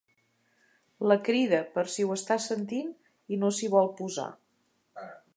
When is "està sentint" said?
2.15-2.89